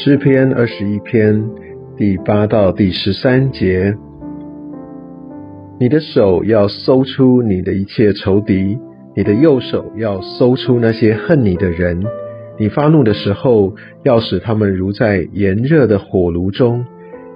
[0.00, 1.50] 诗篇二十一篇
[1.96, 3.96] 第八到第十三节：
[5.80, 8.78] 你的手要搜出你的一切仇敌，
[9.16, 12.00] 你的右手要搜出那些恨你的人。
[12.60, 13.74] 你发怒的时候，
[14.04, 16.84] 要使他们如在炎热的火炉中。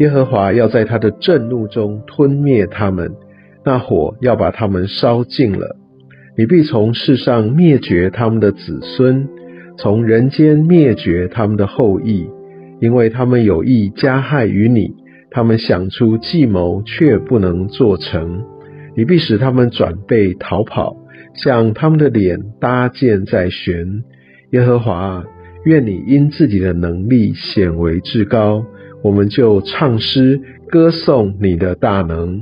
[0.00, 3.14] 耶和华要在他的震怒中吞灭他们，
[3.64, 5.76] 那火要把他们烧尽了。
[6.36, 9.28] 你必从世上灭绝他们的子孙，
[9.76, 12.28] 从人间灭绝他们的后裔，
[12.80, 14.94] 因为他们有意加害于你，
[15.30, 18.44] 他们想出计谋却不能做成。
[18.96, 20.96] 你必使他们转背逃跑，
[21.34, 24.02] 向他们的脸搭箭在弦。
[24.52, 25.24] 耶和华，
[25.64, 28.64] 愿你因自己的能力显为至高，
[29.02, 32.40] 我们就唱诗歌颂你的大能。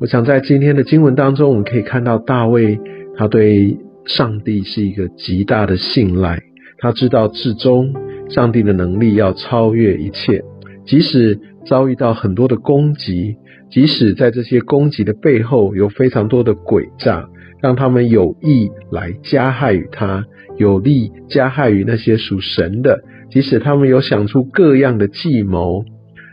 [0.00, 2.80] 我想在今天的经文当中，我们可以看到大卫
[3.16, 6.40] 他对上帝是一个极大的信赖，
[6.78, 7.94] 他知道至终
[8.30, 10.42] 上帝的能力要超越一切，
[10.86, 13.36] 即使遭遇到很多的攻击，
[13.70, 17.28] 即使在这些攻击的背后有非常多的诡诈。
[17.62, 20.24] 让他们有意来加害于他，
[20.56, 23.02] 有利加害于那些属神的。
[23.30, 25.84] 即使他们有想出各样的计谋，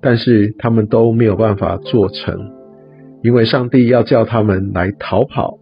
[0.00, 2.50] 但是他们都没有办法做成，
[3.22, 5.58] 因为上帝要叫他们来逃跑，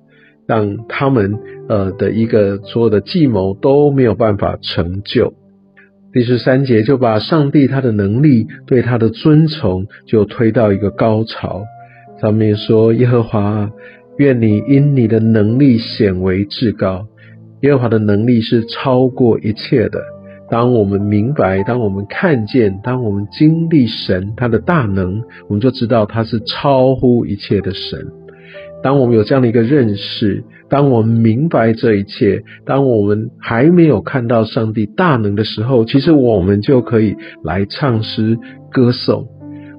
[0.46, 1.34] 让他们
[1.68, 5.34] 呃的一个所有的计谋都没有办法成就。
[6.12, 11.62] 第十三节就把上帝他的能力对他的尊崇就推到一个高潮，
[12.20, 13.70] 上面说耶和华。
[14.18, 17.06] 愿你因你的能力显为至高，
[17.62, 20.02] 耶和华的能力是超过一切的。
[20.50, 28.04] 当我们明白，当我们看见，当我们经历神他的大能，我们就知道他是超乎一切的神。
[28.82, 38.38] 当我们有这样的一个认识，当我们明白这一切，当我们还没有看到上帝大能的时候，其实我们就可以来唱诗
[38.72, 39.26] 歌颂。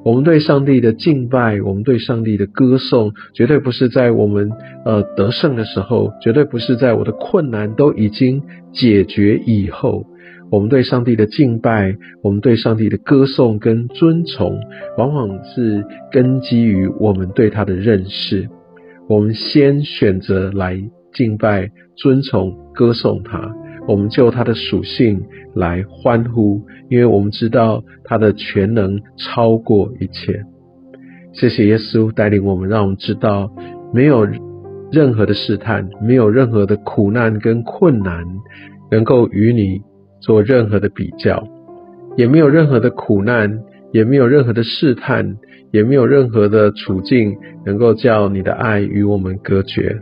[0.03, 4.51] 我们对上帝的敬拜，我们对上帝的歌颂，绝对不是在我们
[4.83, 8.41] 呃得胜的时候，绝对不是在我的困难都已经
[8.73, 10.05] 解决以后。
[10.51, 14.59] 我们对上帝的敬拜，我们对上帝的歌颂跟尊崇，
[14.97, 18.49] 往往是根基于我们对他的认识。
[19.11, 20.81] 我们先选择来
[21.13, 23.53] 敬拜、尊崇、歌颂他。
[23.85, 25.21] 我们就他的属性
[25.53, 30.41] 来欢呼，因为我们知道他的全能超过一切。
[31.33, 33.51] 谢谢耶稣带领我们，让我们知道
[33.93, 34.25] 没有
[34.93, 38.23] 任何的试探，没有任何的苦难跟困难
[38.89, 39.81] 能够与你
[40.21, 41.43] 做任何的比较，
[42.15, 43.59] 也没有任何的苦难，
[43.91, 45.37] 也没有任何的试探，
[45.71, 47.35] 也没有任何的处境
[47.65, 49.99] 能够叫你的爱与我们隔绝。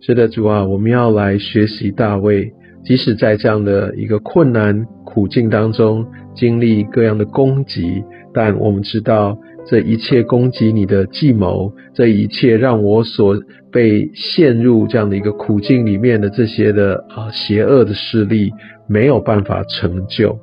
[0.00, 2.52] 是的，主啊，我们要来学习大卫。
[2.84, 13.38] 即使在这样的一个困难苦境当中，经历各样的攻击，但我们知道这一切攻击你的计谋，这一切让我所
[13.72, 18.50] 被陷入这样的一个苦境里面的这些的啊邪恶的势力，
[18.86, 20.38] 没有办法成就。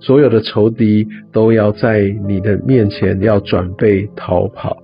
[0.00, 4.76] 所有的仇敌都要在你的面前要转背逃跑。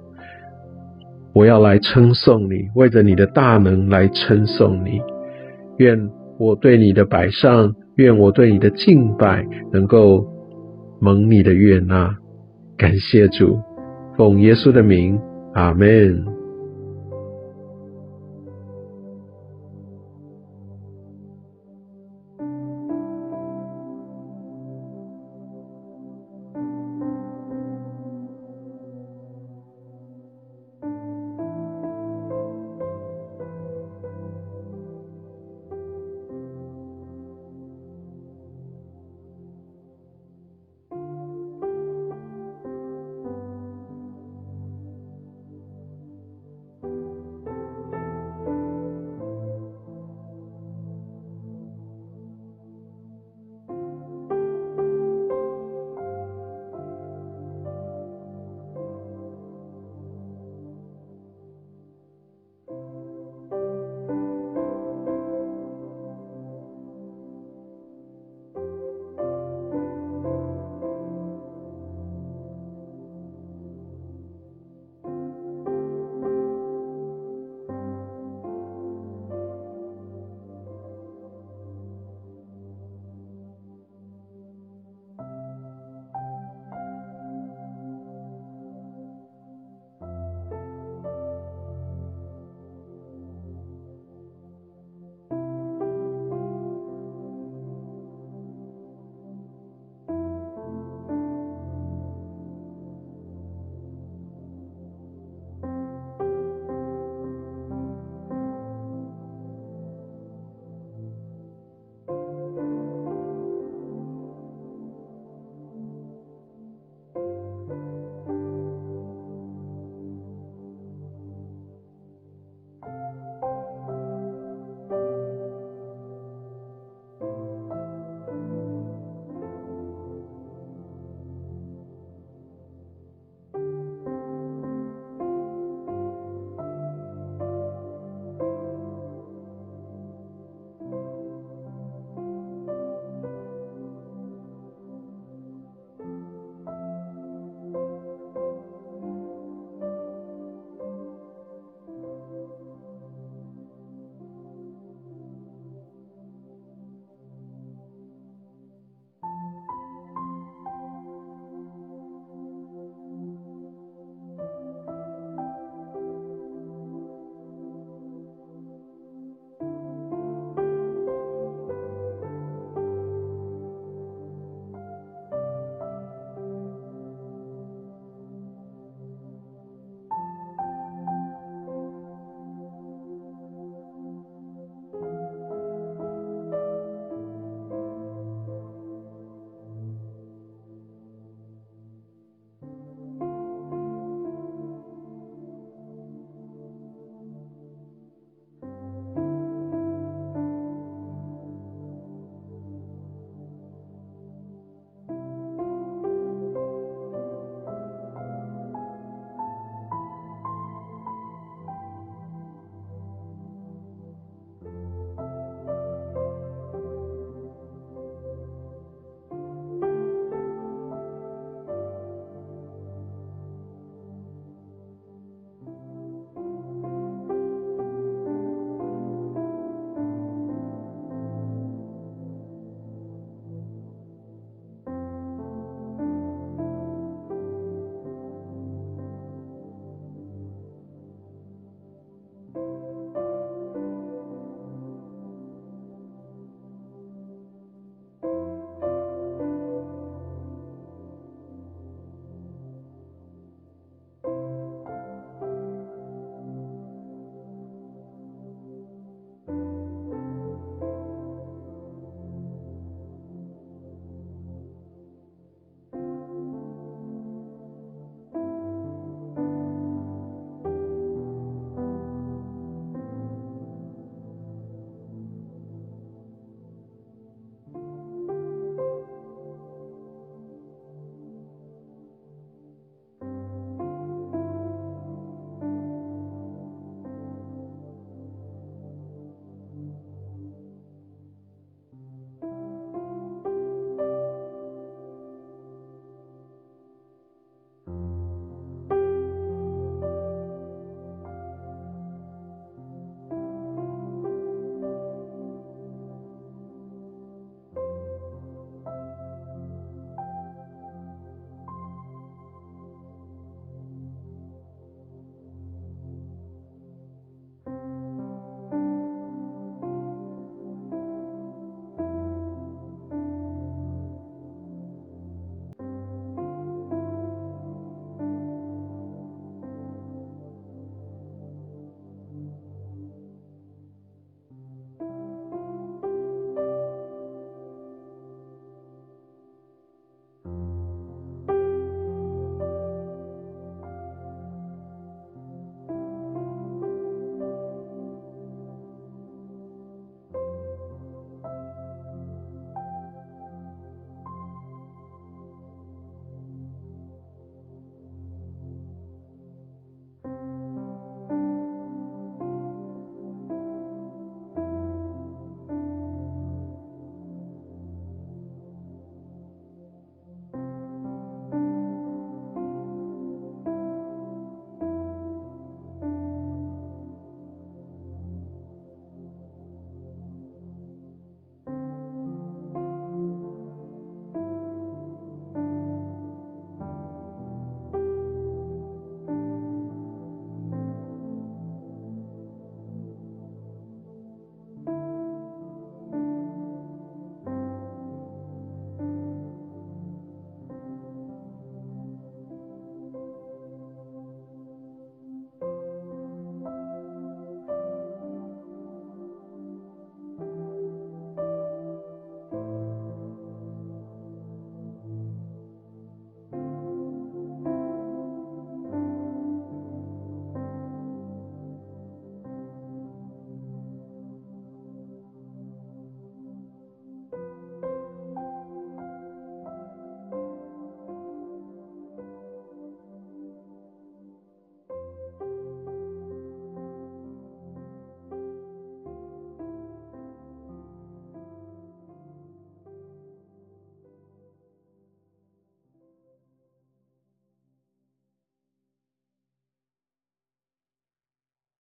[1.34, 5.00] 我要来称颂你，为着你的大能来称颂你。
[5.78, 6.09] 愿。
[6.38, 10.26] 我对你的摆上，愿我对你的敬拜能够
[11.00, 12.15] 蒙你的悦纳。
[12.76, 13.59] 感谢主，
[14.19, 15.19] 奉耶稣的名，
[15.55, 16.35] 阿门。